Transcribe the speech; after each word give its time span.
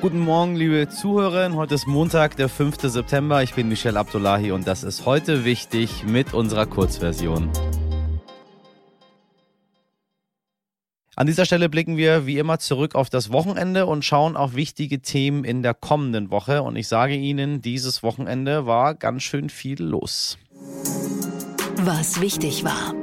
Guten 0.00 0.20
Morgen, 0.20 0.56
liebe 0.56 0.88
Zuhörerinnen. 0.88 1.58
Heute 1.58 1.74
ist 1.74 1.86
Montag, 1.86 2.34
der 2.36 2.48
5. 2.48 2.78
September. 2.80 3.42
Ich 3.42 3.52
bin 3.52 3.68
Michelle 3.68 3.98
Abdullahi 3.98 4.50
und 4.50 4.66
das 4.66 4.82
ist 4.82 5.04
heute 5.04 5.44
wichtig 5.44 6.04
mit 6.06 6.32
unserer 6.32 6.64
Kurzversion. 6.64 7.50
An 11.16 11.26
dieser 11.26 11.44
Stelle 11.44 11.68
blicken 11.68 11.98
wir 11.98 12.24
wie 12.24 12.38
immer 12.38 12.58
zurück 12.58 12.94
auf 12.94 13.10
das 13.10 13.30
Wochenende 13.30 13.84
und 13.84 14.02
schauen 14.02 14.38
auf 14.38 14.54
wichtige 14.54 15.02
Themen 15.02 15.44
in 15.44 15.62
der 15.62 15.74
kommenden 15.74 16.30
Woche. 16.30 16.62
Und 16.62 16.76
ich 16.76 16.88
sage 16.88 17.14
Ihnen, 17.14 17.60
dieses 17.60 18.02
Wochenende 18.02 18.64
war 18.64 18.94
ganz 18.94 19.22
schön 19.22 19.50
viel 19.50 19.82
los. 19.82 20.38
Was 21.76 22.22
wichtig 22.22 22.64
war. 22.64 22.94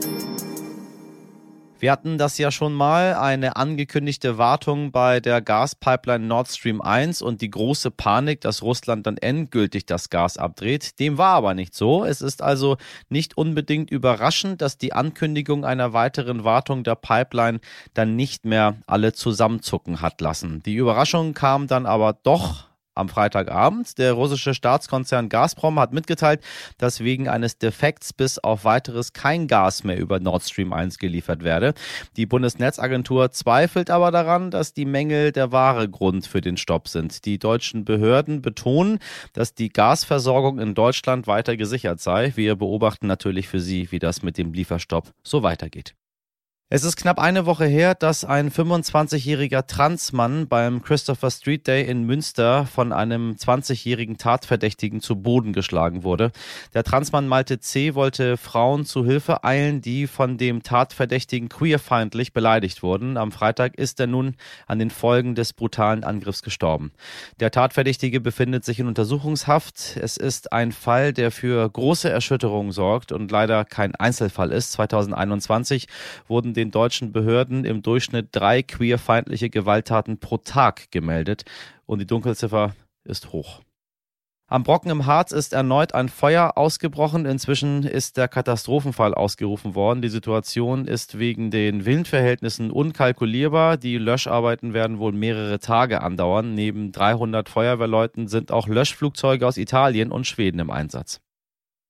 Wir 1.80 1.92
hatten 1.92 2.18
das 2.18 2.40
ja 2.40 2.50
schon 2.50 2.74
mal, 2.74 3.14
eine 3.14 3.56
angekündigte 3.56 4.40
Wartung 4.40 4.92
bei 4.92 5.20
der 5.20 5.42
Gaspipeline 5.42 6.26
Nord 6.26 6.48
Stream 6.48 6.82
1 6.82 7.22
und 7.22 7.42
die 7.42 7.52
große 7.52 7.92
Panik, 7.92 8.42
dass 8.42 8.64
Russland 8.64 9.06
dann 9.06 9.18
endgültig 9.18 9.86
das 9.86 10.10
Gas 10.10 10.38
abdreht. 10.38 11.00
Dem 11.00 11.20
war 11.20 11.36
aber 11.36 11.54
nicht 11.54 11.76
so. 11.76 12.04
Es 12.04 12.22
ist 12.22 12.42
also 12.42 12.78
nicht 13.10 13.38
unbedingt 13.38 13.92
überraschend, 13.92 14.62
dass 14.64 14.80
die 14.80 14.94
Ankündigung 14.94 15.66
einer 15.66 15.94
weiteren 15.94 16.44
Wartung 16.44 16.84
der 16.84 16.96
Pipeline 16.96 17.60
dann 17.94 18.16
nicht 18.16 18.46
mehr 18.46 18.78
alle 18.88 19.14
zusammenzucken 19.14 20.02
hat 20.02 20.20
lassen. 20.20 20.64
Die 20.64 20.76
Überraschung 20.76 21.36
kam 21.36 21.68
dann 21.68 21.86
aber 21.86 22.18
doch 22.24 22.67
am 22.98 23.10
Freitagabend. 23.10 23.98
Der 23.98 24.14
russische 24.14 24.54
Staatskonzern 24.54 25.30
Gazprom 25.30 25.80
hat 25.80 25.94
mitgeteilt, 25.94 26.42
dass 26.78 27.00
wegen 27.00 27.28
eines 27.30 27.58
Defekts 27.58 28.14
bis 28.14 28.40
auf 28.40 28.66
weiteres 28.66 29.14
kein 29.14 29.48
Gas 29.48 29.84
mehr 29.84 29.98
über 29.98 30.20
Nord 30.20 30.44
Stream 30.44 30.74
1 30.74 30.98
geliefert 30.98 31.44
werde. 31.44 31.74
Die 32.16 32.26
Bundesnetzagentur 32.26 33.32
zweifelt 33.32 33.90
aber 33.90 34.12
daran, 34.12 34.52
dass 34.52 34.74
die 34.74 34.86
Mängel 34.86 35.32
der 35.32 35.52
wahre 35.52 35.90
Grund 35.90 36.28
für 36.28 36.42
den 36.42 36.58
Stopp 36.58 36.88
sind. 36.88 37.26
Die 37.26 37.40
deutschen 37.40 37.86
Behörden 37.86 38.42
betonen, 38.42 39.00
dass 39.34 39.54
die 39.54 39.70
Gasversorgung 39.70 40.60
in 40.60 40.74
Deutschland 40.74 41.28
weiter 41.28 41.58
gesichert 41.58 42.00
sei. 42.00 42.34
Wir 42.36 42.56
beobachten 42.56 43.08
natürlich 43.08 43.48
für 43.48 43.60
Sie, 43.60 43.92
wie 43.92 44.00
das 44.00 44.24
mit 44.24 44.38
dem 44.38 44.54
Lieferstopp 44.54 45.14
so 45.24 45.44
weitergeht. 45.44 45.96
Es 46.70 46.84
ist 46.84 46.98
knapp 46.98 47.18
eine 47.18 47.46
Woche 47.46 47.64
her, 47.64 47.96
dass 47.96 48.26
ein 48.26 48.52
25-jähriger 48.52 49.66
Transmann 49.68 50.50
beim 50.50 50.82
Christopher 50.82 51.32
Street 51.32 51.66
Day 51.66 51.90
in 51.90 52.04
Münster 52.04 52.66
von 52.66 52.92
einem 52.92 53.36
20-jährigen 53.36 54.18
Tatverdächtigen 54.18 55.00
zu 55.00 55.16
Boden 55.16 55.54
geschlagen 55.54 56.04
wurde. 56.04 56.34
Der 56.74 56.84
Transmann 56.84 57.30
Malte 57.30 57.62
C. 57.62 57.96
wollte 57.96 58.36
Frauen 58.36 58.84
zu 58.84 59.06
Hilfe 59.06 59.46
eilen, 59.46 59.80
die 59.80 60.08
von 60.08 60.38
dem 60.38 60.62
Tatverdächtigen 60.62 61.48
queerfeindlich 61.48 62.34
beleidigt 62.34 62.84
wurden. 62.84 63.16
Am 63.16 63.32
Freitag 63.32 63.76
ist 63.76 64.02
er 64.02 64.08
nun 64.08 64.36
an 64.66 64.78
den 64.78 64.90
Folgen 64.90 65.36
des 65.36 65.54
brutalen 65.54 66.04
Angriffs 66.04 66.44
gestorben. 66.44 66.92
Der 67.40 67.52
Tatverdächtige 67.52 68.20
befindet 68.20 68.66
sich 68.66 68.82
in 68.82 68.88
Untersuchungshaft. 68.88 69.96
Es 69.96 70.18
ist 70.18 70.52
ein 70.52 70.74
Fall, 70.74 71.14
der 71.14 71.32
für 71.32 71.70
große 71.70 72.10
Erschütterungen 72.10 72.74
sorgt 72.74 73.14
und 73.14 73.32
leider 73.32 73.64
kein 73.64 73.96
Einzelfall 73.96 74.52
ist. 74.52 74.74
2021 74.74 75.88
wurden 76.28 76.57
den 76.58 76.72
deutschen 76.72 77.14
Behörden 77.14 77.64
im 77.64 77.82
Durchschnitt 77.82 78.30
drei 78.32 78.64
queerfeindliche 78.64 79.50
Gewalttaten 79.50 80.20
pro 80.20 80.38
Tag 80.38 80.92
gemeldet 80.92 81.46
und 81.86 82.00
die 82.00 82.08
Dunkelziffer 82.08 82.76
ist 83.06 83.32
hoch. 83.32 83.62
Am 84.50 84.64
Brocken 84.64 84.90
im 84.90 85.06
Harz 85.06 85.34
ist 85.34 85.52
erneut 85.52 85.94
ein 85.94 86.08
Feuer 86.08 86.54
ausgebrochen. 86.56 87.26
Inzwischen 87.26 87.84
ist 87.84 88.16
der 88.16 88.30
Katastrophenfall 88.30 89.14
ausgerufen 89.14 89.76
worden. 89.76 90.02
Die 90.02 90.08
Situation 90.08 90.86
ist 90.88 91.20
wegen 91.20 91.52
den 91.52 91.86
Windverhältnissen 91.86 92.72
unkalkulierbar. 92.72 93.76
Die 93.76 93.98
Löscharbeiten 93.98 94.74
werden 94.74 95.00
wohl 95.00 95.12
mehrere 95.12 95.60
Tage 95.60 96.02
andauern. 96.02 96.54
Neben 96.54 96.94
300 96.94 97.50
Feuerwehrleuten 97.50 98.30
sind 98.30 98.54
auch 98.54 98.70
Löschflugzeuge 98.70 99.46
aus 99.46 99.58
Italien 99.58 100.14
und 100.14 100.26
Schweden 100.26 100.60
im 100.60 100.70
Einsatz. 100.70 101.20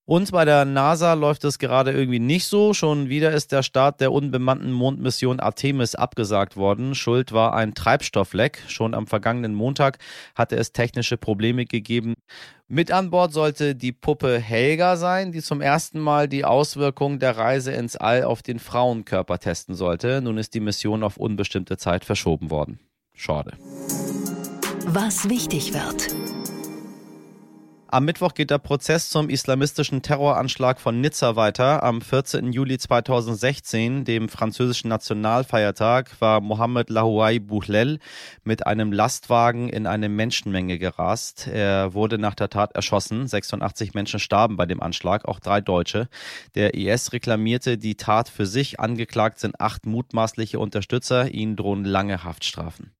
Und 0.07 0.31
bei 0.31 0.45
der 0.45 0.63
NASA 0.63 1.15
läuft 1.15 1.43
es 1.43 1.59
gerade 1.59 1.91
irgendwie 1.91 2.19
nicht 2.19 2.45
so. 2.45 2.73
Schon 2.73 3.09
wieder 3.09 3.33
ist 3.33 3.51
der 3.51 3.61
Start 3.61 3.99
der 3.99 4.13
unbemannten 4.13 4.71
Mondmission 4.71 5.41
Artemis 5.41 5.95
abgesagt 5.95 6.55
worden. 6.55 6.95
Schuld 6.95 7.33
war 7.33 7.53
ein 7.53 7.73
Treibstoffleck. 7.73 8.63
Schon 8.69 8.93
am 8.93 9.05
vergangenen 9.05 9.53
Montag 9.53 9.97
hatte 10.33 10.55
es 10.55 10.71
technische 10.71 11.17
Probleme 11.17 11.65
gegeben. 11.65 12.13
Mit 12.69 12.89
an 12.89 13.09
Bord 13.09 13.33
sollte 13.33 13.75
die 13.75 13.91
Puppe 13.91 14.39
Helga 14.39 14.95
sein, 14.95 15.33
die 15.33 15.41
zum 15.41 15.59
ersten 15.59 15.99
Mal 15.99 16.29
die 16.29 16.45
Auswirkungen 16.45 17.19
der 17.19 17.35
Reise 17.35 17.73
ins 17.73 17.97
All 17.97 18.23
auf 18.23 18.41
den 18.41 18.59
Frauenkörper 18.59 19.39
testen 19.39 19.75
sollte. 19.75 20.21
Nun 20.21 20.37
ist 20.37 20.53
die 20.53 20.61
Mission 20.61 21.03
auf 21.03 21.17
unbestimmte 21.17 21.75
Zeit 21.75 22.05
verschoben 22.05 22.49
worden. 22.49 22.79
Schade. 23.13 23.57
Was 24.85 25.27
wichtig 25.27 25.73
wird. 25.73 26.26
Am 27.89 28.03
Mittwoch 28.03 28.33
geht 28.33 28.51
der 28.51 28.57
Prozess 28.57 29.09
zum 29.09 29.29
islamistischen 29.29 30.01
Terroranschlag 30.01 30.81
von 30.81 30.99
Nizza 30.99 31.37
weiter. 31.37 31.83
Am 31.83 32.01
14. 32.01 32.51
Juli 32.51 32.77
2016, 32.77 34.03
dem 34.03 34.27
französischen 34.27 34.89
Nationalfeiertag, 34.89 36.19
war 36.19 36.41
Mohamed 36.41 36.89
Lahouai 36.89 37.39
Bouhlel 37.39 37.99
mit 38.43 38.67
einem 38.67 38.91
Lastwagen 38.91 39.69
in 39.69 39.87
eine 39.87 40.09
Menschenmenge 40.09 40.79
gerast. 40.79 41.47
Er 41.47 41.93
wurde 41.93 42.17
nach 42.17 42.35
der 42.35 42.49
Tat 42.49 42.73
erschossen. 42.75 43.25
86 43.25 43.93
Menschen 43.93 44.19
starben 44.19 44.57
bei 44.57 44.65
dem 44.65 44.81
Anschlag, 44.81 45.23
auch 45.23 45.39
drei 45.39 45.61
Deutsche. 45.61 46.09
Der 46.55 46.73
IS 46.73 47.13
reklamierte 47.13 47.77
die 47.77 47.95
Tat 47.95 48.27
für 48.27 48.45
sich. 48.45 48.81
Angeklagt 48.81 49.39
sind 49.39 49.61
acht 49.61 49.85
mutmaßliche 49.85 50.59
Unterstützer. 50.59 51.31
Ihnen 51.31 51.55
drohen 51.55 51.85
lange 51.85 52.25
Haftstrafen. 52.25 52.91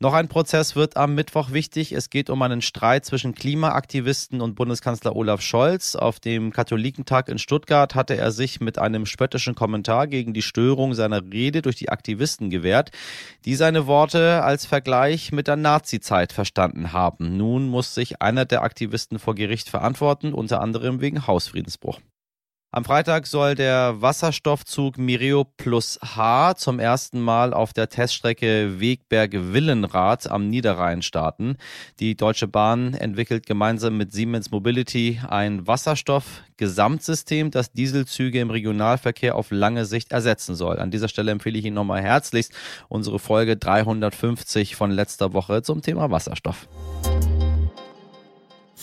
Noch 0.00 0.12
ein 0.12 0.26
Prozess 0.26 0.74
wird 0.74 0.96
am 0.96 1.14
Mittwoch 1.14 1.52
wichtig. 1.52 1.92
Es 1.92 2.10
geht 2.10 2.28
um 2.28 2.42
einen 2.42 2.62
Streit 2.62 3.04
zwischen 3.04 3.32
Klimaaktivisten 3.32 4.40
und 4.40 4.56
Bundeskanzler 4.56 5.14
Olaf 5.14 5.40
Scholz. 5.40 5.94
Auf 5.94 6.18
dem 6.18 6.52
Katholikentag 6.52 7.28
in 7.28 7.38
Stuttgart 7.38 7.94
hatte 7.94 8.16
er 8.16 8.32
sich 8.32 8.60
mit 8.60 8.76
einem 8.76 9.06
spöttischen 9.06 9.54
Kommentar 9.54 10.08
gegen 10.08 10.34
die 10.34 10.42
Störung 10.42 10.94
seiner 10.94 11.22
Rede 11.22 11.62
durch 11.62 11.76
die 11.76 11.90
Aktivisten 11.90 12.50
gewehrt, 12.50 12.90
die 13.44 13.54
seine 13.54 13.86
Worte 13.86 14.42
als 14.42 14.66
Vergleich 14.66 15.30
mit 15.30 15.46
der 15.46 15.56
Nazizeit 15.56 16.32
verstanden 16.32 16.92
haben. 16.92 17.36
Nun 17.36 17.68
muss 17.68 17.94
sich 17.94 18.20
einer 18.20 18.44
der 18.46 18.62
Aktivisten 18.62 19.20
vor 19.20 19.36
Gericht 19.36 19.68
verantworten, 19.68 20.34
unter 20.34 20.60
anderem 20.60 21.00
wegen 21.00 21.28
Hausfriedensbruch. 21.28 22.00
Am 22.76 22.84
Freitag 22.84 23.28
soll 23.28 23.54
der 23.54 24.02
Wasserstoffzug 24.02 24.98
Mireo 24.98 25.44
Plus 25.44 25.96
H 26.02 26.56
zum 26.56 26.80
ersten 26.80 27.20
Mal 27.20 27.54
auf 27.54 27.72
der 27.72 27.88
Teststrecke 27.88 28.80
Wegberg-Willenrad 28.80 30.28
am 30.28 30.50
Niederrhein 30.50 31.00
starten. 31.00 31.56
Die 32.00 32.16
Deutsche 32.16 32.48
Bahn 32.48 32.94
entwickelt 32.94 33.46
gemeinsam 33.46 33.96
mit 33.96 34.12
Siemens 34.12 34.50
Mobility 34.50 35.20
ein 35.28 35.68
Wasserstoff-Gesamtsystem, 35.68 37.52
das 37.52 37.70
Dieselzüge 37.70 38.40
im 38.40 38.50
Regionalverkehr 38.50 39.36
auf 39.36 39.52
lange 39.52 39.84
Sicht 39.84 40.10
ersetzen 40.10 40.56
soll. 40.56 40.80
An 40.80 40.90
dieser 40.90 41.06
Stelle 41.06 41.30
empfehle 41.30 41.56
ich 41.56 41.64
Ihnen 41.66 41.76
nochmal 41.76 42.02
herzlichst 42.02 42.50
unsere 42.88 43.20
Folge 43.20 43.56
350 43.56 44.74
von 44.74 44.90
letzter 44.90 45.32
Woche 45.32 45.62
zum 45.62 45.80
Thema 45.80 46.10
Wasserstoff. 46.10 46.66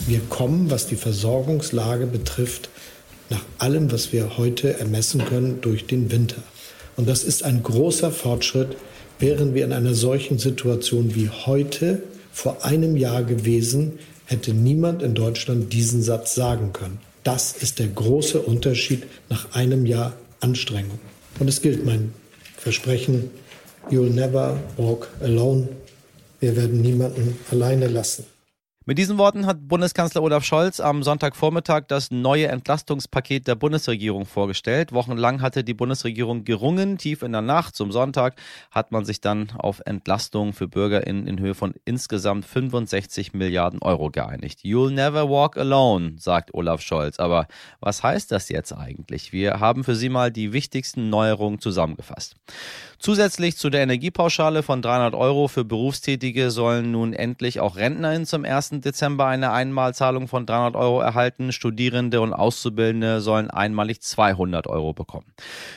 Wir 0.08 0.22
kommen, 0.29 0.72
was 0.72 0.88
die 0.88 0.96
Versorgungslage 0.96 2.08
betrifft, 2.08 2.69
nach 3.31 3.44
allem, 3.58 3.92
was 3.92 4.14
wir 4.14 4.38
heute 4.38 4.78
ermessen 4.78 5.25
können, 5.25 5.62
durch 5.62 5.88
den 5.88 6.12
Winter. 6.12 6.44
Und 6.97 7.08
das 7.08 7.24
ist 7.24 7.44
ein 7.44 7.64
großer 7.64 8.12
Fortschritt, 8.12 8.75
wären 9.18 9.56
wir 9.56 9.66
in 9.66 9.74
einer 9.74 9.96
solchen 9.96 10.38
Situation 10.38 11.16
wie 11.16 11.30
heute 11.30 12.03
vor 12.31 12.64
einem 12.64 12.96
Jahr 12.97 13.24
gewesen, 13.24 14.00
hätte 14.25 14.53
niemand 14.53 15.02
in 15.02 15.16
Deutschland 15.16 15.74
diesen 15.74 16.03
Satz 16.03 16.36
sagen 16.36 16.74
können. 16.74 17.00
Das 17.24 17.53
ist 17.53 17.80
der 17.80 17.88
große 17.88 18.41
Unterschied 18.41 19.03
nach 19.30 19.53
einem 19.53 19.86
Jahr 19.86 20.14
Anstrengung. 20.40 21.00
Und 21.40 21.47
es 21.47 21.62
gilt 21.62 21.86
mein 21.86 22.14
Versprechen, 22.58 23.30
you'll 23.90 24.09
never 24.09 24.59
walk 24.78 25.08
alone. 25.22 25.70
Wir 26.40 26.56
werden 26.56 26.82
niemanden 26.82 27.38
alleine 27.52 27.88
lassen. 27.88 28.26
Mit 28.84 28.98
diesen 28.98 29.20
Worten 29.20 29.46
hat 29.46 29.68
Bundeskanzler 29.68 30.24
Olaf 30.24 30.44
Scholz 30.44 30.80
am 30.80 31.04
Sonntagvormittag 31.04 31.84
das 31.88 32.10
neue 32.10 32.48
Entlastungspaket 32.48 33.48
der 33.48 33.54
Bundesregierung 33.54 34.26
vorgestellt. 34.26 34.92
Wochenlang 34.92 35.44
hatte 35.44 35.64
die 35.64 35.76
Bundesregierung 35.76 36.46
gerungen. 36.46 36.98
Tief 36.98 37.22
in 37.22 37.32
der 37.32 37.44
Nacht 37.44 37.76
zum 37.76 37.92
Sonntag 37.92 38.34
hat 38.72 38.92
man 38.92 39.06
sich 39.06 39.22
dann 39.22 39.52
auf 39.52 39.84
Entlastung 39.86 40.54
für 40.54 40.68
BürgerInnen 40.68 41.28
in 41.28 41.40
Höhe 41.40 41.54
von 41.54 41.76
insgesamt 41.86 42.44
65 42.44 43.34
Milliarden 43.34 43.84
Euro 43.84 44.10
geeinigt. 44.10 44.62
You'll 44.62 44.90
never 44.90 45.30
walk 45.30 45.58
alone, 45.58 46.16
sagt 46.18 46.52
Olaf 46.56 46.82
Scholz. 46.82 47.20
Aber 47.20 47.46
was 47.82 48.02
heißt 48.02 48.32
das 48.32 48.50
jetzt 48.50 48.74
eigentlich? 48.74 49.32
Wir 49.32 49.60
haben 49.60 49.84
für 49.84 49.96
Sie 49.96 50.10
mal 50.10 50.32
die 50.32 50.54
wichtigsten 50.54 51.12
Neuerungen 51.12 51.60
zusammengefasst. 51.60 52.36
Zusätzlich 53.02 53.58
zu 53.58 53.72
der 53.72 53.82
Energiepauschale 53.82 54.62
von 54.62 54.84
300 54.84 55.16
Euro 55.16 55.48
für 55.48 55.66
Berufstätige 55.66 56.52
sollen 56.52 56.92
nun 56.92 57.14
endlich 57.14 57.59
auch 57.59 57.76
RentnerInnen 57.76 58.28
zum 58.28 58.46
1. 58.46 58.74
Dezember 58.74 59.26
eine 59.26 59.52
Einmalzahlung 59.52 60.28
von 60.28 60.46
300 60.46 60.76
Euro 60.76 61.02
erhalten. 61.02 61.52
Studierende 61.52 62.22
und 62.22 62.32
Auszubildende 62.32 63.20
sollen 63.22 63.50
einmalig 63.50 64.02
200 64.02 64.68
Euro 64.68 64.94
bekommen. 64.94 65.26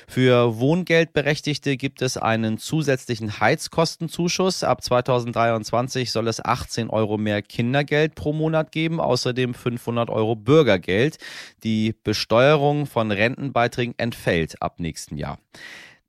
Für 0.06 0.58
Wohngeldberechtigte 0.58 1.78
gibt 1.78 2.02
es 2.02 2.18
einen 2.18 2.58
zusätzlichen 2.58 3.40
Heizkostenzuschuss. 3.40 4.62
Ab 4.62 4.84
2023 4.84 6.12
soll 6.12 6.28
es 6.28 6.44
18 6.44 6.90
Euro 6.90 7.16
mehr 7.16 7.40
Kindergeld 7.40 8.16
pro 8.16 8.34
Monat 8.34 8.70
geben, 8.70 9.00
außerdem 9.00 9.54
500 9.54 10.10
Euro 10.10 10.36
Bürgergeld. 10.36 11.16
Die 11.62 11.94
Besteuerung 12.04 12.84
von 12.84 13.10
Rentenbeiträgen 13.10 13.94
entfällt 13.96 14.60
ab 14.60 14.78
nächsten 14.78 15.16
Jahr. 15.16 15.38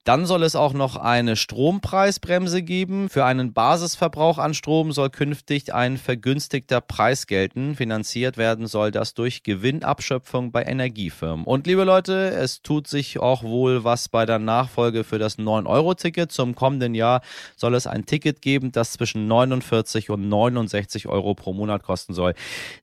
Dann 0.06 0.28
soll 0.28 0.44
es 0.44 0.56
auch 0.56 0.74
noch 0.74 0.98
eine 0.98 1.36
Strompreisbremse 1.36 2.62
geben. 2.62 3.10
Für 3.10 3.26
einen 3.26 3.54
Basisverbrauch 3.54 4.38
an 4.38 4.54
Strom 4.54 4.92
soll 4.92 5.10
künftig 5.10 5.74
ein 5.74 5.98
vergünstigter 5.98 6.80
Preis 6.80 7.26
gelten. 7.26 7.76
Finanziert 7.76 8.38
werden 8.38 8.68
soll 8.68 8.92
das 8.92 9.16
durch 9.16 9.42
Gewinnabschöpfung 9.42 10.52
bei 10.52 10.62
Energiefirmen. 10.62 11.44
Und 11.44 11.66
liebe 11.66 11.86
Leute, 11.86 12.30
es 12.30 12.62
tut 12.62 12.88
sich 12.88 13.18
auch 13.18 13.42
wohl 13.42 13.84
was 13.84 14.08
bei 14.08 14.28
der 14.28 14.38
Nachfolge 14.38 15.04
für 15.04 15.18
das 15.18 15.40
9-Euro-Ticket. 15.40 16.32
Zum 16.32 16.54
kommenden 16.54 16.94
Jahr 16.94 17.22
soll 17.56 17.74
es 17.74 17.88
ein 17.88 18.06
Ticket 18.06 18.44
geben, 18.44 18.72
das 18.72 18.92
zwischen 18.92 19.28
49 19.28 20.12
und 20.12 20.30
69 20.30 21.08
Euro 21.08 21.34
pro 21.34 21.52
Monat 21.52 21.82
kosten 21.82 22.14
soll. 22.14 22.36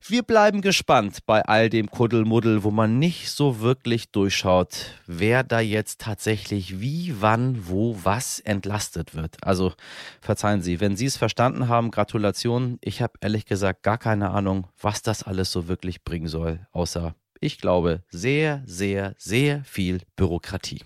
Wir 0.05 0.23
bleiben 0.23 0.59
gespannt 0.59 1.19
bei 1.25 1.41
all 1.45 1.69
dem 1.69 1.89
Kuddelmuddel, 1.89 2.65
wo 2.65 2.71
man 2.71 2.99
nicht 2.99 3.31
so 3.31 3.61
wirklich 3.61 4.11
durchschaut, 4.11 4.87
wer 5.07 5.45
da 5.45 5.61
jetzt 5.61 6.01
tatsächlich 6.01 6.81
wie 6.81 7.12
wann, 7.21 7.67
wo, 7.67 7.97
was 8.03 8.39
entlastet 8.39 9.15
wird. 9.15 9.37
Also 9.41 9.73
verzeihen 10.21 10.61
Sie, 10.61 10.79
wenn 10.79 10.95
Sie 10.95 11.05
es 11.05 11.17
verstanden 11.17 11.67
haben, 11.67 11.91
Gratulation. 11.91 12.77
Ich 12.81 13.01
habe 13.01 13.13
ehrlich 13.21 13.45
gesagt 13.45 13.83
gar 13.83 13.97
keine 13.97 14.31
Ahnung, 14.31 14.67
was 14.81 15.01
das 15.01 15.23
alles 15.23 15.51
so 15.51 15.67
wirklich 15.67 16.03
bringen 16.03 16.27
soll, 16.27 16.65
außer, 16.71 17.15
ich 17.39 17.59
glaube, 17.59 18.03
sehr, 18.09 18.63
sehr, 18.65 19.13
sehr 19.17 19.63
viel 19.65 20.01
Bürokratie. 20.15 20.81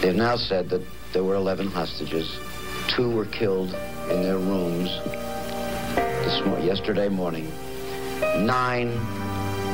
They've 0.00 0.16
now 0.16 0.36
said 0.36 0.68
that 0.70 0.80
there 1.12 1.22
were 1.24 1.36
11 1.36 1.72
hostages. 1.72 2.28
Two 2.88 3.08
were 3.08 3.26
killed 3.26 3.72
in 4.10 4.22
their 4.22 4.36
rooms 4.36 4.90
this 6.24 6.64
yesterday 6.64 7.08
morning. 7.08 7.46
Nine 8.40 8.90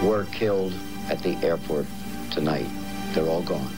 were 0.03 0.27
killed 0.33 0.73
at 1.11 1.23
the 1.23 1.35
airport 1.43 1.87
tonight. 2.38 2.67
They're 3.14 3.29
all 3.29 3.43
gone. 3.43 3.69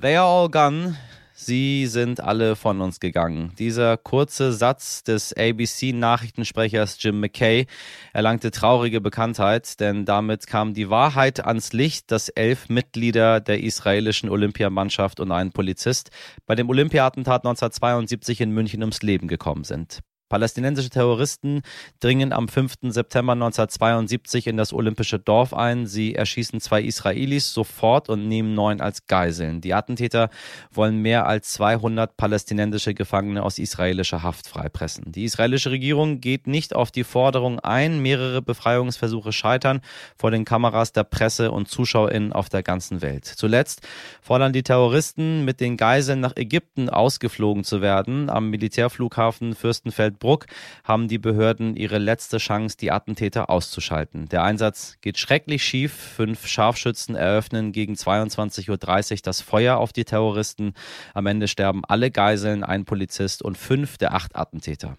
They 0.00 0.16
are 0.16 0.26
all 0.26 0.48
gone. 0.48 0.96
Sie 1.34 1.86
sind 1.86 2.20
alle 2.20 2.54
von 2.54 2.80
uns 2.80 3.00
gegangen. 3.00 3.52
Dieser 3.58 3.96
kurze 3.96 4.52
Satz 4.52 5.02
des 5.02 5.32
ABC-Nachrichtensprechers 5.36 7.02
Jim 7.02 7.18
McKay 7.18 7.66
erlangte 8.12 8.52
traurige 8.52 9.00
Bekanntheit, 9.00 9.80
denn 9.80 10.04
damit 10.04 10.46
kam 10.46 10.74
die 10.74 10.90
Wahrheit 10.90 11.44
ans 11.44 11.72
Licht, 11.72 12.12
dass 12.12 12.28
elf 12.28 12.68
Mitglieder 12.68 13.40
der 13.40 13.60
israelischen 13.60 14.28
Olympiamannschaft 14.28 15.18
und 15.18 15.32
ein 15.32 15.50
Polizist 15.50 16.10
bei 16.46 16.54
dem 16.54 16.68
Olympiatentat 16.68 17.44
1972 17.44 18.42
in 18.42 18.52
München 18.52 18.82
ums 18.82 19.02
Leben 19.02 19.26
gekommen 19.26 19.64
sind. 19.64 20.00
Palästinensische 20.32 20.88
Terroristen 20.88 21.60
dringen 22.00 22.32
am 22.32 22.48
5. 22.48 22.76
September 22.84 23.34
1972 23.34 24.46
in 24.46 24.56
das 24.56 24.72
olympische 24.72 25.18
Dorf 25.18 25.52
ein. 25.52 25.86
Sie 25.86 26.14
erschießen 26.14 26.58
zwei 26.58 26.80
Israelis 26.80 27.52
sofort 27.52 28.08
und 28.08 28.28
nehmen 28.28 28.54
neun 28.54 28.80
als 28.80 29.06
Geiseln. 29.06 29.60
Die 29.60 29.74
Attentäter 29.74 30.30
wollen 30.70 30.96
mehr 31.02 31.26
als 31.26 31.52
200 31.52 32.16
palästinensische 32.16 32.94
Gefangene 32.94 33.42
aus 33.42 33.58
israelischer 33.58 34.22
Haft 34.22 34.48
freipressen. 34.48 35.12
Die 35.12 35.24
israelische 35.24 35.70
Regierung 35.70 36.22
geht 36.22 36.46
nicht 36.46 36.74
auf 36.74 36.90
die 36.90 37.04
Forderung 37.04 37.60
ein. 37.60 38.00
Mehrere 38.00 38.40
Befreiungsversuche 38.40 39.32
scheitern 39.32 39.82
vor 40.16 40.30
den 40.30 40.46
Kameras 40.46 40.94
der 40.94 41.04
Presse 41.04 41.52
und 41.52 41.68
ZuschauerInnen 41.68 42.32
auf 42.32 42.48
der 42.48 42.62
ganzen 42.62 43.02
Welt. 43.02 43.26
Zuletzt 43.26 43.82
fordern 44.22 44.54
die 44.54 44.62
Terroristen, 44.62 45.44
mit 45.44 45.60
den 45.60 45.76
Geiseln 45.76 46.20
nach 46.20 46.36
Ägypten 46.36 46.88
ausgeflogen 46.88 47.64
zu 47.64 47.82
werden. 47.82 48.30
Am 48.30 48.48
Militärflughafen 48.48 49.54
Fürstenfeld 49.54 50.21
Bruck 50.22 50.46
haben 50.84 51.08
die 51.08 51.18
Behörden 51.18 51.74
ihre 51.74 51.98
letzte 51.98 52.38
Chance, 52.38 52.76
die 52.76 52.92
Attentäter 52.92 53.50
auszuschalten. 53.50 54.28
Der 54.28 54.44
Einsatz 54.44 54.96
geht 55.00 55.18
schrecklich 55.18 55.64
schief. 55.64 55.92
Fünf 55.92 56.46
Scharfschützen 56.46 57.16
eröffnen 57.16 57.72
gegen 57.72 57.94
22.30 57.94 58.70
Uhr 58.70 59.18
das 59.24 59.40
Feuer 59.40 59.78
auf 59.78 59.92
die 59.92 60.04
Terroristen. 60.04 60.74
Am 61.12 61.26
Ende 61.26 61.48
sterben 61.48 61.82
alle 61.84 62.12
Geiseln, 62.12 62.62
ein 62.62 62.84
Polizist 62.84 63.42
und 63.42 63.58
fünf 63.58 63.98
der 63.98 64.14
acht 64.14 64.36
Attentäter 64.36 64.96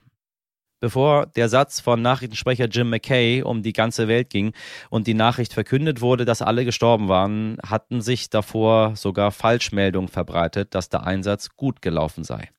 bevor 0.84 1.28
der 1.28 1.48
Satz 1.48 1.80
von 1.80 2.02
Nachrichtensprecher 2.02 2.68
Jim 2.68 2.90
McKay 2.90 3.42
um 3.42 3.64
die 3.64 3.72
ganze 3.72 4.10
Welt 4.10 4.30
ging 4.30 4.52
und 4.90 5.08
die 5.08 5.14
Nachricht 5.14 5.54
verkündet 5.54 6.02
wurde, 6.02 6.26
dass 6.26 6.42
alle 6.42 6.66
gestorben 6.66 7.08
waren, 7.08 7.58
hatten 7.66 8.02
sich 8.02 8.30
davor 8.30 8.98
sogar 8.98 9.32
Falschmeldungen 9.32 10.10
verbreitet, 10.10 10.76
dass 10.76 10.90
der 10.90 11.08
Einsatz 11.08 11.56
gut 11.56 11.82
gelaufen 11.82 12.26
sei. 12.26 12.50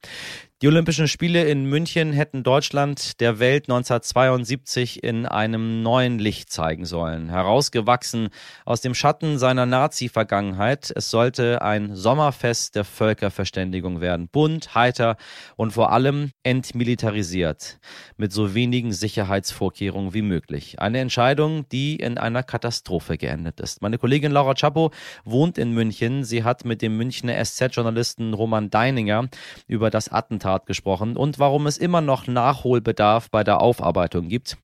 Die 0.62 0.68
Olympischen 0.68 1.08
Spiele 1.08 1.42
in 1.44 1.64
München 1.64 2.12
hätten 2.12 2.44
Deutschland 2.44 3.20
der 3.20 3.40
Welt 3.40 3.64
1972 3.64 5.02
in 5.02 5.26
einem 5.26 5.82
neuen 5.82 6.20
Licht 6.20 6.48
zeigen 6.48 6.84
sollen. 6.84 7.28
Herausgewachsen 7.28 8.28
aus 8.64 8.80
dem 8.80 8.94
Schatten 8.94 9.36
seiner 9.38 9.66
Nazi-Vergangenheit. 9.66 10.92
Es 10.94 11.10
sollte 11.10 11.60
ein 11.60 11.96
Sommerfest 11.96 12.76
der 12.76 12.84
Völkerverständigung 12.84 14.00
werden. 14.00 14.28
Bunt, 14.28 14.76
heiter 14.76 15.16
und 15.56 15.72
vor 15.72 15.90
allem 15.90 16.30
entmilitarisiert. 16.44 17.80
Mit 18.16 18.32
so 18.32 18.54
wenigen 18.54 18.92
Sicherheitsvorkehrungen 18.92 20.14
wie 20.14 20.22
möglich. 20.22 20.78
Eine 20.78 21.00
Entscheidung, 21.00 21.68
die 21.70 21.96
in 21.96 22.16
einer 22.16 22.44
Katastrophe 22.44 23.18
geendet 23.18 23.58
ist. 23.58 23.82
Meine 23.82 23.98
Kollegin 23.98 24.30
Laura 24.30 24.54
Chapo 24.54 24.92
wohnt 25.24 25.58
in 25.58 25.72
München. 25.72 26.22
Sie 26.22 26.44
hat 26.44 26.64
mit 26.64 26.80
dem 26.80 26.96
Münchner 26.96 27.44
SZ-Journalisten 27.44 28.34
Roman 28.34 28.70
Deininger 28.70 29.28
über 29.66 29.90
das 29.90 30.08
Attentat 30.10 30.53
Tat 30.54 30.66
gesprochen 30.66 31.16
und 31.16 31.38
warum 31.38 31.66
es 31.66 31.78
immer 31.78 32.00
noch 32.00 32.26
Nachholbedarf 32.26 33.30
bei 33.30 33.44
der 33.44 33.60
Aufarbeitung 33.60 34.28
gibt. 34.28 34.56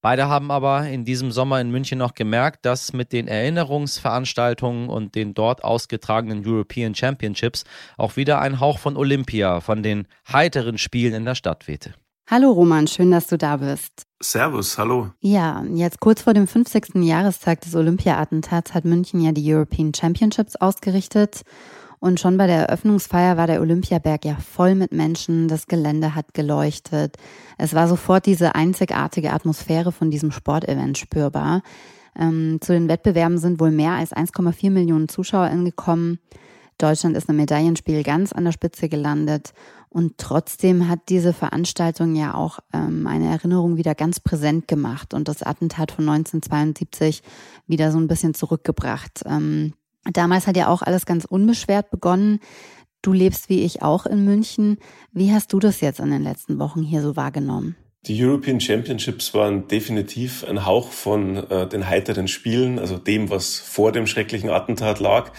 Beide 0.00 0.26
haben 0.26 0.50
aber 0.50 0.88
in 0.88 1.04
diesem 1.04 1.30
Sommer 1.30 1.60
in 1.60 1.70
München 1.70 1.98
noch 1.98 2.14
gemerkt, 2.14 2.66
dass 2.66 2.92
mit 2.92 3.12
den 3.12 3.28
Erinnerungsveranstaltungen 3.28 4.88
und 4.88 5.14
den 5.14 5.32
dort 5.32 5.62
ausgetragenen 5.62 6.42
European 6.44 6.94
Championships 6.94 7.64
auch 7.96 8.16
wieder 8.16 8.40
ein 8.40 8.58
Hauch 8.58 8.78
von 8.78 8.96
Olympia, 8.96 9.60
von 9.60 9.82
den 9.84 10.08
heiteren 10.26 10.76
Spielen 10.76 11.14
in 11.14 11.24
der 11.24 11.36
Stadt 11.36 11.68
wehte. 11.68 11.94
Hallo 12.28 12.50
Roman, 12.50 12.88
schön, 12.88 13.10
dass 13.10 13.26
du 13.26 13.36
da 13.36 13.58
bist. 13.58 14.04
Servus, 14.20 14.78
hallo. 14.78 15.10
Ja, 15.20 15.62
jetzt 15.72 16.00
kurz 16.00 16.22
vor 16.22 16.34
dem 16.34 16.48
50. 16.48 16.94
Jahrestag 17.04 17.60
des 17.60 17.74
Olympia-Attentats 17.76 18.74
hat 18.74 18.84
München 18.84 19.20
ja 19.20 19.32
die 19.32 19.54
European 19.54 19.92
Championships 19.94 20.56
ausgerichtet. 20.56 21.42
Und 22.02 22.18
schon 22.18 22.36
bei 22.36 22.48
der 22.48 22.66
Eröffnungsfeier 22.66 23.36
war 23.36 23.46
der 23.46 23.60
Olympiaberg 23.60 24.24
ja 24.24 24.34
voll 24.34 24.74
mit 24.74 24.90
Menschen, 24.90 25.46
das 25.46 25.68
Gelände 25.68 26.16
hat 26.16 26.34
geleuchtet. 26.34 27.16
Es 27.58 27.74
war 27.74 27.86
sofort 27.86 28.26
diese 28.26 28.56
einzigartige 28.56 29.32
Atmosphäre 29.32 29.92
von 29.92 30.10
diesem 30.10 30.32
Sportevent 30.32 30.98
spürbar. 30.98 31.62
Ähm, 32.18 32.58
zu 32.60 32.72
den 32.72 32.88
Wettbewerben 32.88 33.38
sind 33.38 33.60
wohl 33.60 33.70
mehr 33.70 33.92
als 33.92 34.12
1,4 34.12 34.72
Millionen 34.72 35.08
ZuschauerInnen 35.08 35.64
gekommen. 35.64 36.18
Deutschland 36.76 37.16
ist 37.16 37.28
im 37.28 37.36
Medaillenspiel 37.36 38.02
ganz 38.02 38.32
an 38.32 38.46
der 38.46 38.52
Spitze 38.52 38.88
gelandet. 38.88 39.52
Und 39.88 40.18
trotzdem 40.18 40.88
hat 40.88 41.08
diese 41.08 41.32
Veranstaltung 41.32 42.16
ja 42.16 42.34
auch 42.34 42.58
ähm, 42.72 43.06
eine 43.06 43.28
Erinnerung 43.30 43.76
wieder 43.76 43.94
ganz 43.94 44.18
präsent 44.18 44.66
gemacht 44.66 45.14
und 45.14 45.28
das 45.28 45.44
Attentat 45.44 45.92
von 45.92 46.08
1972 46.08 47.22
wieder 47.68 47.92
so 47.92 47.98
ein 47.98 48.08
bisschen 48.08 48.34
zurückgebracht. 48.34 49.22
Ähm, 49.24 49.74
Damals 50.04 50.46
hat 50.46 50.56
ja 50.56 50.68
auch 50.68 50.82
alles 50.82 51.06
ganz 51.06 51.24
unbeschwert 51.24 51.90
begonnen. 51.90 52.40
Du 53.02 53.12
lebst 53.12 53.48
wie 53.48 53.62
ich 53.62 53.82
auch 53.82 54.06
in 54.06 54.24
München. 54.24 54.78
Wie 55.12 55.32
hast 55.32 55.52
du 55.52 55.58
das 55.58 55.80
jetzt 55.80 56.00
in 56.00 56.10
den 56.10 56.22
letzten 56.22 56.58
Wochen 56.58 56.82
hier 56.82 57.02
so 57.02 57.16
wahrgenommen? 57.16 57.76
Die 58.08 58.20
European 58.20 58.58
Championships 58.58 59.32
waren 59.32 59.68
definitiv 59.68 60.42
ein 60.42 60.66
Hauch 60.66 60.90
von 60.90 61.36
äh, 61.36 61.68
den 61.68 61.88
heiteren 61.88 62.26
Spielen, 62.26 62.80
also 62.80 62.98
dem, 62.98 63.30
was 63.30 63.60
vor 63.60 63.92
dem 63.92 64.08
schrecklichen 64.08 64.50
Attentat 64.50 64.98
lag. 64.98 65.30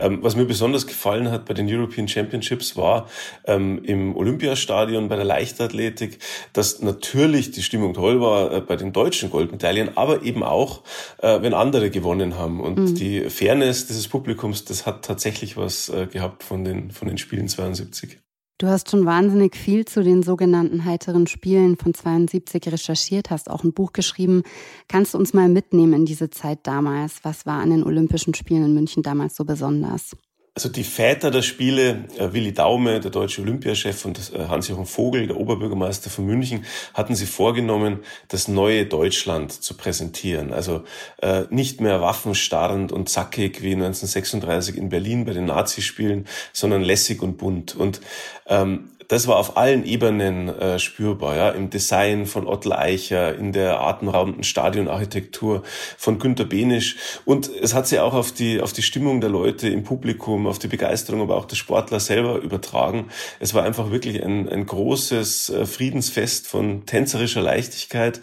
Ähm, 0.00 0.18
was 0.20 0.34
mir 0.34 0.44
besonders 0.44 0.88
gefallen 0.88 1.30
hat 1.30 1.44
bei 1.44 1.54
den 1.54 1.72
European 1.72 2.08
Championships 2.08 2.76
war 2.76 3.06
ähm, 3.44 3.84
im 3.84 4.16
Olympiastadion 4.16 5.08
bei 5.08 5.14
der 5.14 5.26
Leichtathletik, 5.26 6.18
dass 6.52 6.82
natürlich 6.82 7.52
die 7.52 7.62
Stimmung 7.62 7.94
toll 7.94 8.20
war 8.20 8.52
äh, 8.52 8.60
bei 8.62 8.74
den 8.74 8.92
deutschen 8.92 9.30
Goldmedaillen, 9.30 9.96
aber 9.96 10.24
eben 10.24 10.42
auch, 10.42 10.82
äh, 11.18 11.40
wenn 11.40 11.54
andere 11.54 11.88
gewonnen 11.90 12.36
haben. 12.36 12.60
Und 12.60 12.78
mhm. 12.80 12.94
die 12.96 13.30
Fairness 13.30 13.86
dieses 13.86 14.08
Publikums, 14.08 14.64
das 14.64 14.86
hat 14.86 15.04
tatsächlich 15.04 15.56
was 15.56 15.88
äh, 15.88 16.08
gehabt 16.08 16.42
von 16.42 16.64
den, 16.64 16.90
von 16.90 17.06
den 17.06 17.18
Spielen 17.18 17.46
72. 17.46 18.18
Du 18.58 18.66
hast 18.66 18.90
schon 18.90 19.06
wahnsinnig 19.06 19.54
viel 19.54 19.84
zu 19.84 20.02
den 20.02 20.24
sogenannten 20.24 20.84
heiteren 20.84 21.28
Spielen 21.28 21.76
von 21.76 21.94
72 21.94 22.66
recherchiert, 22.66 23.30
hast 23.30 23.48
auch 23.48 23.62
ein 23.62 23.72
Buch 23.72 23.92
geschrieben. 23.92 24.42
Kannst 24.88 25.14
du 25.14 25.18
uns 25.18 25.32
mal 25.32 25.48
mitnehmen 25.48 25.92
in 25.92 26.06
diese 26.06 26.28
Zeit 26.30 26.58
damals? 26.64 27.20
Was 27.22 27.46
war 27.46 27.60
an 27.60 27.70
den 27.70 27.84
Olympischen 27.84 28.34
Spielen 28.34 28.64
in 28.64 28.74
München 28.74 29.04
damals 29.04 29.36
so 29.36 29.44
besonders? 29.44 30.16
Also 30.58 30.70
die 30.70 30.82
Väter 30.82 31.30
der 31.30 31.42
Spiele, 31.42 32.06
äh, 32.18 32.32
Willi 32.32 32.52
Daume, 32.52 32.98
der 32.98 33.12
deutsche 33.12 33.42
Olympiachef 33.42 34.04
und 34.04 34.32
äh, 34.34 34.48
Hans-Jochen 34.48 34.86
Vogel, 34.86 35.28
der 35.28 35.36
Oberbürgermeister 35.36 36.10
von 36.10 36.26
München, 36.26 36.64
hatten 36.94 37.14
sie 37.14 37.26
vorgenommen, 37.26 38.00
das 38.26 38.48
neue 38.48 38.84
Deutschland 38.84 39.52
zu 39.52 39.76
präsentieren. 39.76 40.52
Also 40.52 40.82
äh, 41.22 41.44
nicht 41.50 41.80
mehr 41.80 42.00
waffenstarrend 42.00 42.90
und 42.90 43.08
zackig 43.08 43.62
wie 43.62 43.74
1936 43.74 44.76
in 44.76 44.88
Berlin 44.88 45.26
bei 45.26 45.32
den 45.32 45.44
Nazispielen, 45.44 46.26
sondern 46.52 46.82
lässig 46.82 47.22
und 47.22 47.38
bunt. 47.38 47.76
Und 47.76 48.00
ähm, 48.48 48.90
das 49.08 49.26
war 49.26 49.36
auf 49.36 49.56
allen 49.56 49.84
Ebenen 49.84 50.48
äh, 50.48 50.78
spürbar, 50.78 51.36
ja, 51.36 51.50
im 51.50 51.70
Design 51.70 52.26
von 52.26 52.46
Otto 52.46 52.72
Eicher, 52.72 53.34
in 53.34 53.52
der 53.52 53.80
atemberaubenden 53.80 54.44
Stadionarchitektur 54.44 55.62
von 55.96 56.18
Günter 56.18 56.44
Benisch 56.44 56.96
und 57.24 57.50
es 57.62 57.74
hat 57.74 57.88
sich 57.88 57.98
auch 57.98 58.14
auf 58.14 58.32
die 58.32 58.60
auf 58.60 58.72
die 58.72 58.82
Stimmung 58.82 59.20
der 59.20 59.30
Leute 59.30 59.68
im 59.68 59.82
Publikum, 59.82 60.46
auf 60.46 60.58
die 60.58 60.68
Begeisterung, 60.68 61.22
aber 61.22 61.36
auch 61.36 61.46
der 61.46 61.56
Sportler 61.56 62.00
selber 62.00 62.36
übertragen. 62.38 63.08
Es 63.40 63.54
war 63.54 63.64
einfach 63.64 63.90
wirklich 63.90 64.22
ein, 64.22 64.48
ein 64.48 64.66
großes 64.66 65.50
äh, 65.50 65.66
Friedensfest 65.66 66.46
von 66.46 66.84
tänzerischer 66.86 67.40
Leichtigkeit 67.40 68.20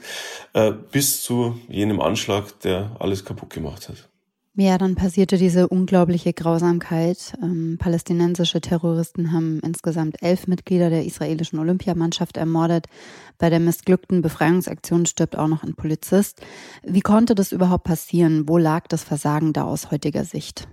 äh, 0.53 0.71
bis 0.71 1.23
zu 1.23 1.59
jenem 1.67 1.99
Anschlag, 1.99 2.59
der 2.61 2.95
alles 2.99 3.25
kaputt 3.25 3.49
gemacht 3.49 3.89
hat. 3.89 4.07
Ja, 4.57 4.77
dann 4.77 4.95
passierte 4.95 5.37
diese 5.37 5.67
unglaubliche 5.67 6.31
Grausamkeit. 6.31 7.33
Ähm, 7.43 7.75
palästinensische 7.77 8.61
Terroristen 8.61 9.33
haben 9.33 9.59
insgesamt 9.59 10.21
elf 10.23 10.47
Mitglieder 10.47 10.89
der 10.89 11.05
israelischen 11.05 11.59
Olympiamannschaft 11.59 12.37
ermordet. 12.37 12.87
Bei 13.37 13.49
der 13.49 13.59
missglückten 13.59 14.21
Befreiungsaktion 14.21 15.05
stirbt 15.07 15.37
auch 15.37 15.49
noch 15.49 15.63
ein 15.63 15.75
Polizist. 15.75 16.39
Wie 16.83 17.01
konnte 17.01 17.35
das 17.35 17.51
überhaupt 17.51 17.83
passieren? 17.83 18.47
Wo 18.47 18.57
lag 18.57 18.87
das 18.87 19.03
Versagen 19.03 19.51
da 19.51 19.65
aus 19.65 19.91
heutiger 19.91 20.23
Sicht? 20.23 20.69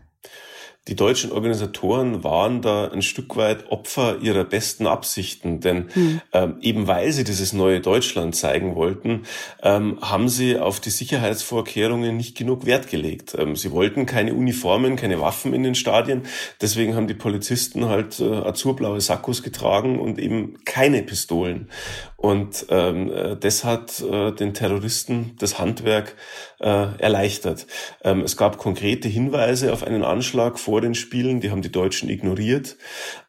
Die 0.89 0.97
deutschen 0.97 1.31
Organisatoren 1.31 2.25
waren 2.25 2.61
da 2.61 2.89
ein 2.89 3.03
Stück 3.03 3.37
weit 3.37 3.71
Opfer 3.71 4.19
ihrer 4.21 4.43
besten 4.43 4.89
Absichten, 4.89 5.61
denn 5.61 5.91
mhm. 5.95 6.21
ähm, 6.33 6.57
eben 6.61 6.89
weil 6.89 7.13
sie 7.13 7.23
dieses 7.23 7.53
neue 7.53 7.81
Deutschland 7.81 8.35
zeigen 8.35 8.75
wollten, 8.75 9.23
ähm, 9.63 9.99
haben 10.03 10.29
sie 10.29 10.59
auf 10.59 10.81
die 10.81 10.91
Sicherheitsvorkehrungen 10.91 12.17
nicht 12.17 12.37
genug 12.37 12.67
Wert 12.67 12.91
gelegt. 12.91 13.37
Ähm, 13.39 13.55
sie 13.55 13.71
wollten 13.71 14.07
keine 14.07 14.35
Uniformen, 14.35 14.97
keine 14.97 15.21
Waffen 15.21 15.55
in 15.55 15.63
den 15.63 15.77
Stadien, 15.77 16.23
deswegen 16.61 16.97
haben 16.97 17.07
die 17.07 17.15
Polizisten 17.15 17.85
halt 17.85 18.19
äh, 18.19 18.25
azurblaue 18.25 19.01
Sakkos 19.01 19.45
getragen 19.45 20.01
und 20.01 20.19
eben 20.19 20.65
keine 20.65 21.05
Pistolen. 21.05 21.69
Und 22.23 22.67
ähm, 22.71 23.11
äh, 23.11 23.37
das 23.37 23.65
hat 23.65 24.01
äh, 24.01 24.31
den 24.31 24.55
Terroristen 24.55 25.35
das 25.41 25.59
Handwerk 25.59 26.15
äh, 26.61 26.97
erleichtert. 26.99 27.67
Ähm, 28.05 28.21
es 28.21 28.37
gab 28.37 28.59
konkrete 28.59 29.09
Hinweise 29.09 29.73
auf 29.73 29.83
einen 29.83 30.05
Anschlag 30.05 30.61
vor 30.73 30.81
den 30.81 30.95
Spielen, 30.95 31.43
die 31.43 31.51
haben 31.51 31.61
die 31.61 31.71
Deutschen 31.71 32.09
ignoriert. 32.09 32.79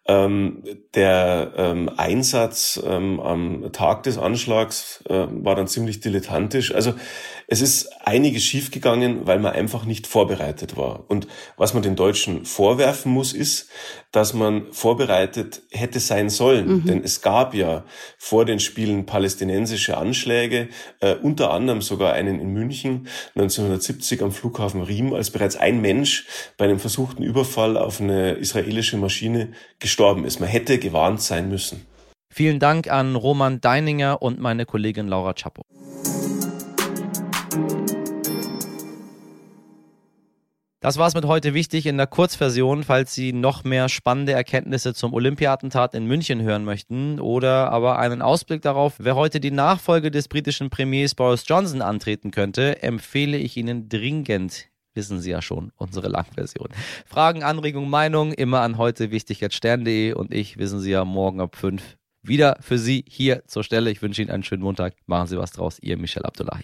Ähm, 0.06 0.64
der 0.96 1.54
ähm, 1.56 1.90
Einsatz 1.96 2.82
ähm, 2.86 3.22
am 3.22 3.72
Tag 3.72 4.04
des 4.04 4.18
Anschlags 4.18 5.02
äh, 5.08 5.28
war 5.30 5.56
dann 5.56 5.68
ziemlich 5.68 6.02
dilettantisch. 6.02 6.76
Also 6.76 6.94
es 7.48 7.62
ist 7.62 7.90
einiges 8.06 8.44
schiefgegangen, 8.44 9.28
weil 9.28 9.40
man 9.40 9.54
einfach 9.54 9.86
nicht 9.86 10.08
vorbereitet 10.08 10.76
war. 10.78 11.06
Und 11.08 11.28
was 11.58 11.74
man 11.74 11.84
den 11.84 11.96
Deutschen 11.96 12.46
vorwerfen 12.46 13.12
muss, 13.12 13.34
ist, 13.34 13.70
dass 14.12 14.34
man 14.34 14.72
vorbereitet 14.72 15.62
hätte 15.72 16.00
sein 16.00 16.30
sollen. 16.30 16.68
Mhm. 16.68 16.86
Denn 16.86 17.04
es 17.04 17.22
gab 17.22 17.54
ja 17.54 17.84
vor 18.18 18.46
den 18.46 18.60
Spielen 18.60 19.06
palästinensische 19.06 19.98
Anschläge, 19.98 20.70
äh, 21.00 21.16
unter 21.16 21.52
anderem 21.52 21.82
sogar 21.82 22.14
einen 22.14 22.40
in 22.40 22.50
München 22.50 23.08
1970 23.36 24.22
am 24.22 24.32
Flughafen 24.32 24.82
Riem, 24.82 25.14
als 25.14 25.32
bereits 25.32 25.56
ein 25.56 25.82
Mensch 25.82 26.26
bei 26.58 26.66
einem 26.66 26.80
versuchten 26.80 27.24
Überfall 27.24 27.78
auf 27.78 28.00
eine 28.00 28.34
israelische 28.34 28.98
Maschine 28.98 29.54
gestorben 29.94 30.26
ist. 30.26 30.40
Man 30.40 30.50
hätte 30.50 30.80
gewarnt 30.80 31.22
sein 31.22 31.50
müssen. 31.50 31.86
Vielen 32.34 32.60
Dank 32.60 32.90
an 32.90 33.16
Roman 33.16 33.62
Deininger 33.62 34.24
und 34.24 34.40
meine 34.40 34.66
Kollegin 34.66 35.08
Laura 35.08 35.36
Chapo. 35.36 35.62
Das 40.80 40.98
war's 40.98 41.14
mit 41.14 41.26
heute 41.26 41.54
wichtig 41.54 41.86
in 41.86 41.98
der 41.98 42.08
Kurzversion. 42.08 42.84
Falls 42.84 43.14
Sie 43.14 43.34
noch 43.34 43.64
mehr 43.64 43.88
spannende 43.88 44.32
Erkenntnisse 44.34 44.96
zum 44.96 45.14
Olympiatentat 45.14 45.94
in 45.94 46.08
München 46.08 46.42
hören 46.42 46.66
möchten 46.66 47.20
oder 47.20 47.72
aber 47.72 48.00
einen 48.00 48.24
Ausblick 48.24 48.64
darauf, 48.64 48.96
wer 48.98 49.16
heute 49.16 49.40
die 49.40 49.52
Nachfolge 49.52 50.10
des 50.10 50.28
britischen 50.28 50.72
Premiers 50.72 51.14
Boris 51.14 51.44
Johnson 51.48 51.84
antreten 51.84 52.32
könnte, 52.32 52.82
empfehle 52.82 53.38
ich 53.38 53.58
Ihnen 53.58 53.90
dringend 53.90 54.73
wissen 54.94 55.20
Sie 55.20 55.32
ja 55.32 55.42
schon, 55.42 55.72
unsere 55.78 56.08
Langversion. 56.08 56.70
Fragen, 57.06 57.44
Anregungen, 57.44 57.90
Meinungen 57.90 58.34
immer 58.34 58.62
an 58.62 58.78
heute 58.78 59.12
wichtig 59.12 59.40
jetzt 59.42 59.56
stern.de 59.56 60.14
und 60.14 60.34
ich 60.34 60.58
wissen 60.58 60.80
Sie 60.80 60.92
ja 60.92 61.06
morgen 61.06 61.42
ab 61.42 61.56
5 61.56 61.82
wieder 62.22 62.58
für 62.62 62.78
Sie 62.78 63.04
hier 63.08 63.44
zur 63.48 63.64
Stelle. 63.64 63.92
Ich 63.92 64.02
wünsche 64.02 64.22
Ihnen 64.22 64.32
einen 64.32 64.44
schönen 64.44 64.64
Montag. 64.64 64.96
Machen 65.06 65.28
Sie 65.28 65.38
was 65.38 65.52
draus. 65.52 65.78
Ihr 65.80 65.98
Michel 65.98 66.26
Abdullahi. 66.26 66.64